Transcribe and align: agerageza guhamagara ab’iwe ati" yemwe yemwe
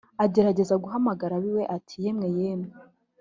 agerageza 0.23 0.75
guhamagara 0.83 1.33
ab’iwe 1.35 1.63
ati" 1.75 1.95
yemwe 2.03 2.27
yemwe 2.37 2.71